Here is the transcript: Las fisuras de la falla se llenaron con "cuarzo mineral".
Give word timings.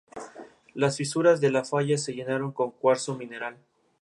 Las 0.73 0.97
fisuras 0.97 1.41
de 1.41 1.51
la 1.51 1.63
falla 1.63 1.95
se 1.99 2.13
llenaron 2.15 2.53
con 2.53 2.71
"cuarzo 2.71 3.15
mineral". 3.15 3.57